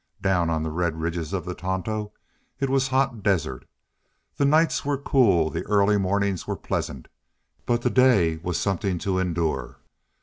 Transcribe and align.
Down 0.23 0.49
on 0.49 0.63
the 0.63 0.71
red 0.71 0.99
ridges 0.99 1.31
of 1.31 1.45
the 1.45 1.53
Tonto 1.53 2.09
it 2.59 2.71
was 2.71 2.87
hot 2.87 3.21
desert. 3.21 3.65
The 4.37 4.45
nights 4.45 4.83
were 4.83 4.97
cool, 4.97 5.51
the 5.51 5.61
early 5.67 5.99
mornings 5.99 6.47
were 6.47 6.55
pleasant, 6.55 7.07
but 7.67 7.83
the 7.83 7.91
day 7.91 8.37
was 8.37 8.57
something 8.59 8.97
to 8.97 9.19
endure. 9.19 9.77